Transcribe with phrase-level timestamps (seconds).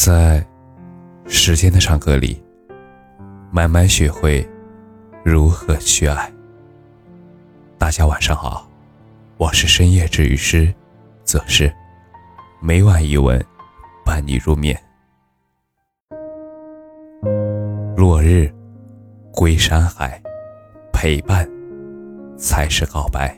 [0.00, 0.46] 在
[1.26, 2.40] 时间的长河里，
[3.50, 4.48] 慢慢学会
[5.24, 6.32] 如何去爱。
[7.76, 8.70] 大家晚上好，
[9.38, 10.72] 我是深夜治愈师，
[11.24, 11.74] 则是
[12.62, 13.44] 每晚一吻
[14.04, 14.80] 伴你入眠。
[17.96, 18.48] 落日，
[19.32, 20.22] 归山海，
[20.92, 21.44] 陪伴
[22.38, 23.36] 才是告白。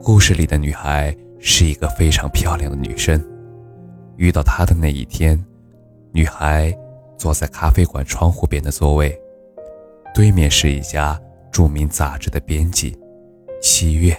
[0.00, 3.20] 故事里的女孩是一个非常漂亮的女生。
[4.16, 5.42] 遇到他的那一天，
[6.12, 6.76] 女孩
[7.16, 9.18] 坐在咖啡馆窗户边的座位，
[10.14, 12.96] 对面是一家著名杂志的编辑
[13.60, 14.16] 七月。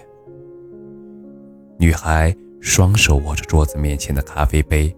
[1.78, 4.96] 女孩双手握着桌子面前的咖啡杯，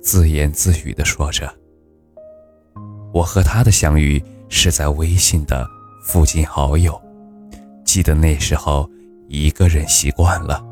[0.00, 1.52] 自言自语地说着
[3.12, 5.66] ：“我和他的相遇是在微信的
[6.04, 7.00] 附近好友，
[7.84, 8.88] 记得那时候。”
[9.28, 10.64] 一个人习惯了。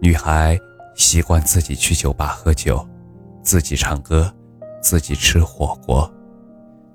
[0.00, 0.56] 女孩
[0.96, 2.84] 习惯自己去酒吧喝酒，
[3.42, 4.34] 自己唱歌，
[4.82, 6.10] 自己吃火锅，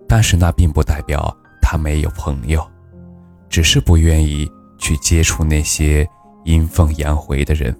[0.07, 2.67] 但是那并不代表他没有朋友，
[3.47, 6.07] 只是不愿意去接触那些
[6.43, 7.73] 阴奉阳回的人。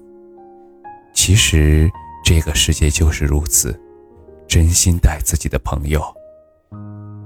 [1.14, 1.90] 其实
[2.24, 3.78] 这个世界就是如此，
[4.48, 6.02] 真心待自己的朋友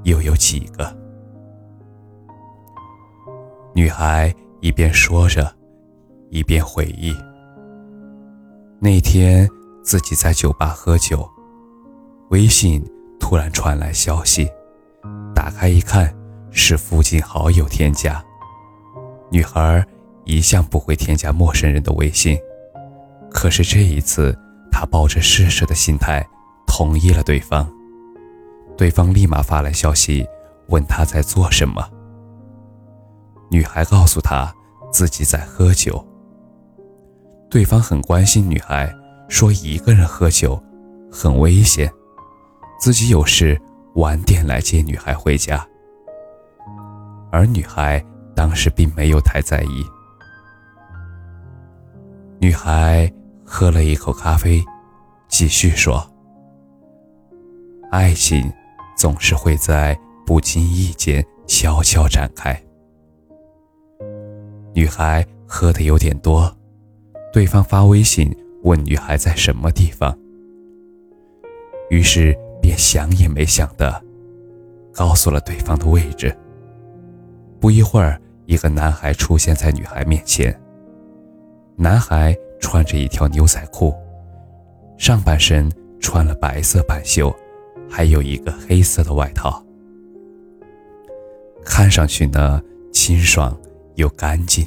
[0.03, 0.97] 又有几个？
[3.75, 5.53] 女孩一边说着，
[6.29, 7.13] 一边回忆。
[8.85, 9.49] 那天
[9.83, 11.27] 自己在酒吧喝酒，
[12.29, 12.85] 微信
[13.19, 14.47] 突然传来消息，
[15.33, 16.15] 打开一看，
[16.51, 18.23] 是附近好友添加。
[19.31, 19.83] 女孩
[20.23, 22.37] 一向不会添加陌生人的微信，
[23.31, 24.37] 可是这一次，
[24.71, 26.23] 她抱着试试的心态
[26.67, 27.67] 同意了对方。
[28.77, 30.27] 对方立马发来消息，
[30.67, 31.89] 问她在做什么。
[33.49, 34.53] 女孩告诉他
[34.91, 36.05] 自己在喝酒。
[37.55, 38.93] 对方很关心女孩，
[39.29, 40.61] 说一个人喝酒
[41.09, 41.89] 很危险，
[42.77, 43.57] 自己有事
[43.93, 45.65] 晚点来接女孩回家。
[47.31, 48.03] 而女孩
[48.35, 49.85] 当时并没有太在意。
[52.39, 53.09] 女孩
[53.45, 54.61] 喝了一口咖啡，
[55.29, 56.05] 继续说
[57.89, 58.51] ：“爱情
[58.97, 62.61] 总是会在不经意间悄悄展开。”
[64.75, 66.53] 女孩喝的有点多，
[67.35, 70.17] 对方发微信问女孩在什么地方，
[71.89, 74.01] 于是便想也没想的
[74.93, 76.33] 告诉了对方的位置。
[77.59, 80.57] 不一会儿，一个男孩出现在女孩面前。
[81.75, 83.93] 男孩穿着一条牛仔裤，
[84.97, 85.69] 上半身
[85.99, 87.35] 穿了白色半袖，
[87.89, 89.61] 还有一个黑色的外套，
[91.65, 92.61] 看上去呢
[92.93, 93.53] 清爽。
[93.95, 94.65] 又干净。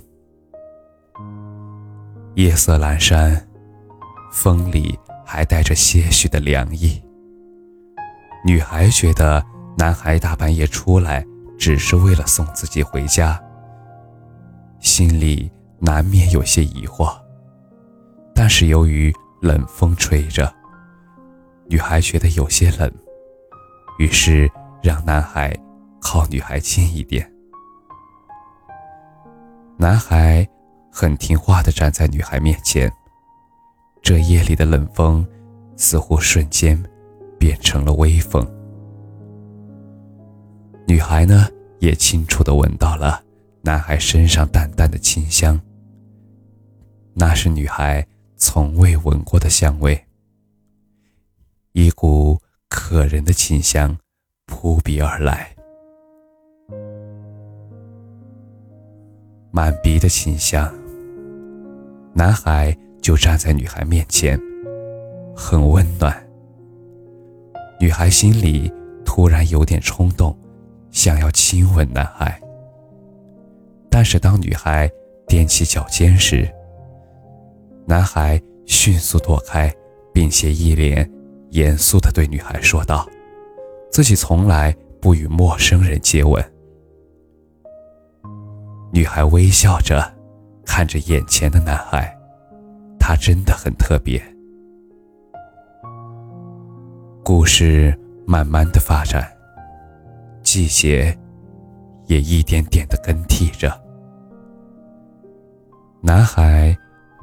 [2.38, 3.36] 夜色阑珊，
[4.30, 7.02] 风里还带着些许的凉意。
[8.44, 9.44] 女孩觉得
[9.76, 11.26] 男孩大半夜出来
[11.58, 13.42] 只是为了送自己回家，
[14.78, 15.50] 心里
[15.80, 17.12] 难免有些疑惑。
[18.32, 19.12] 但是由于
[19.42, 20.48] 冷风吹着，
[21.66, 22.88] 女孩觉得有些冷，
[23.98, 24.48] 于是
[24.80, 25.52] 让男孩
[26.00, 27.28] 靠女孩近一点。
[29.76, 30.48] 男孩
[31.00, 32.92] 很听话地站在女孩面前，
[34.02, 35.24] 这夜里的冷风
[35.76, 36.76] 似乎瞬间
[37.38, 38.44] 变成了微风。
[40.88, 41.46] 女孩呢，
[41.78, 43.22] 也清楚地闻到了
[43.62, 45.60] 男孩身上淡淡的清香，
[47.14, 48.04] 那是女孩
[48.36, 50.04] 从未闻过的香味，
[51.74, 52.36] 一股
[52.68, 53.96] 可人的清香
[54.46, 55.54] 扑鼻而来。
[59.52, 60.68] 满鼻的清香，
[62.18, 64.36] 男孩就站在女孩面前，
[65.36, 66.12] 很温暖。
[67.78, 68.68] 女孩心里
[69.04, 70.36] 突然有点冲动，
[70.90, 72.42] 想要亲吻男孩。
[73.88, 74.90] 但是当女孩
[75.28, 76.52] 踮起脚尖时，
[77.86, 79.72] 男孩迅速躲开，
[80.12, 81.08] 并且一脸
[81.50, 83.08] 严肃地对女孩说道
[83.92, 86.44] ：“自己从来不与陌生人接吻。”
[88.92, 90.12] 女孩微笑着
[90.66, 92.17] 看着眼前的男孩，
[93.08, 94.22] 他真的很特别。
[97.24, 99.26] 故事慢慢的发展，
[100.42, 101.18] 季节
[102.04, 103.72] 也一点点的更替着。
[106.02, 106.76] 男孩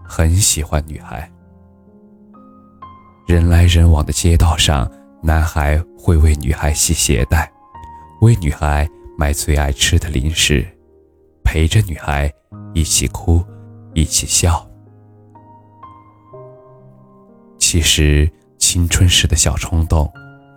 [0.04, 1.32] 很喜欢女孩，
[3.28, 4.92] 人来人往的街道上，
[5.22, 7.48] 男孩会为女孩系鞋带，
[8.22, 8.90] 为女孩
[9.20, 10.66] 买最爱吃的零食。
[11.44, 12.34] 陪着女孩
[12.74, 13.46] 一起哭，
[13.94, 14.68] 一起笑。
[17.68, 20.08] 其实，青春时的小冲动，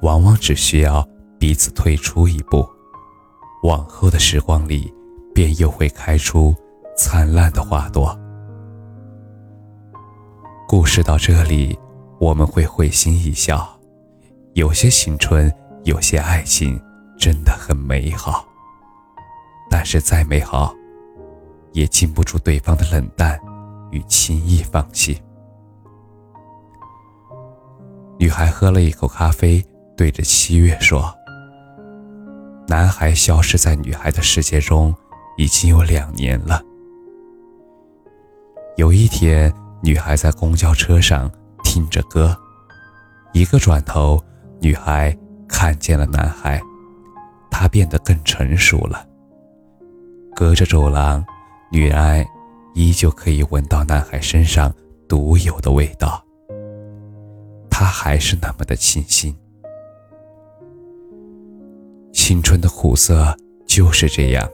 [0.03, 1.03] 往往只需要
[1.39, 2.69] 彼此退出一步，
[3.63, 4.93] 往后的时光里，
[5.35, 6.55] 便又会开出
[6.99, 8.15] 灿烂的花朵。
[10.69, 11.79] 故事到这里，
[12.21, 13.67] 我们会会心一笑。
[14.53, 15.51] 有些青春，
[15.85, 16.79] 有些爱情，
[17.19, 18.47] 真的很美好。
[19.71, 20.75] 但是再美好，
[21.73, 23.41] 也经不住对方的冷淡
[23.93, 25.19] 与轻易放弃。
[28.19, 29.65] 女孩喝了一口咖啡，
[29.97, 31.15] 对着七月说
[32.69, 34.95] ：“男孩消失在女孩的世界中
[35.37, 36.63] 已经有两年了。”
[38.77, 39.53] 有一天。
[39.81, 41.31] 女孩在公交车上
[41.63, 42.37] 听着歌，
[43.33, 44.21] 一个转头，
[44.61, 45.17] 女孩
[45.49, 46.61] 看见了男孩，
[47.49, 49.07] 他变得更成熟了。
[50.35, 51.25] 隔着走廊，
[51.71, 52.27] 女孩
[52.75, 54.75] 依旧可以闻到男孩身上
[55.09, 56.21] 独有的味道，
[57.79, 59.33] 他还是那么的清新。
[62.13, 63.33] 青春的苦涩
[63.69, 64.51] 就是这样，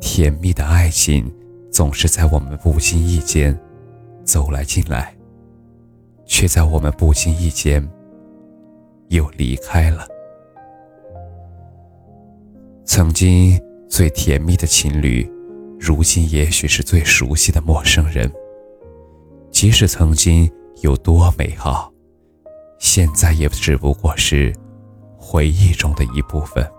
[0.00, 1.28] 甜蜜的爱情
[1.72, 3.58] 总是在我们不经意间。
[4.22, 5.12] 走来进来，
[6.26, 7.86] 却在我们不经意间
[9.08, 10.06] 又离开了。
[12.84, 15.28] 曾经最甜蜜的情侣，
[15.80, 18.32] 如今也许是最熟悉的陌生人。
[19.50, 20.48] 即使曾经
[20.82, 21.92] 有多美好，
[22.84, 24.54] 现在也只不过是
[25.16, 26.70] 回忆中的一部分。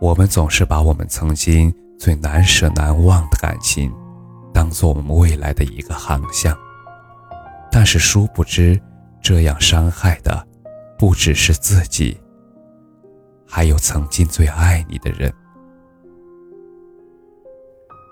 [0.00, 3.94] 我们总是把我们曾经最难舍难忘的感情。
[4.52, 6.58] 当做我们未来的一个航向，
[7.70, 8.78] 但是殊不知，
[9.22, 10.44] 这样伤害的
[10.98, 12.20] 不只是自己，
[13.46, 15.32] 还有曾经最爱你的人。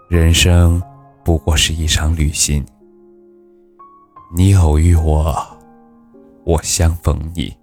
[0.09, 0.81] 人生
[1.25, 2.65] 不过是一场旅行，
[4.33, 5.58] 你偶遇我，
[6.49, 7.55] 我相逢你，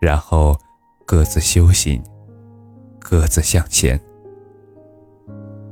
[0.00, 0.56] 然后
[1.04, 2.00] 各自修行，
[3.00, 4.00] 各自向前。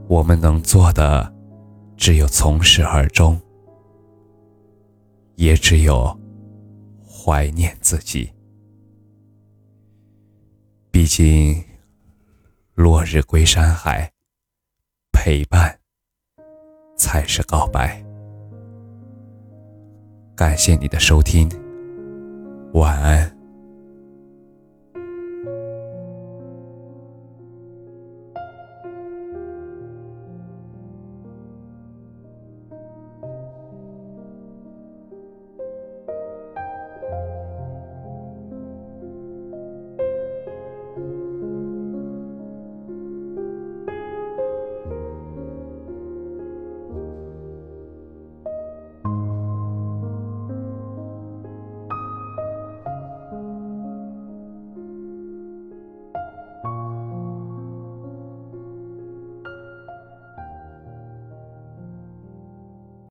[0.08, 1.32] 我们能做的。
[1.96, 3.40] 只有从始而终，
[5.36, 6.18] 也只有
[7.06, 8.28] 怀念自己。
[10.90, 11.64] 毕竟，
[12.74, 14.12] 落日归山海，
[15.12, 15.78] 陪伴
[16.96, 18.04] 才是告白。
[20.44, 21.48] 感谢你的收听，
[22.74, 23.33] 晚安。